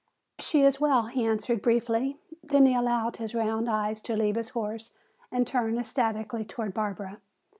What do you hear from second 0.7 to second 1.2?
well,"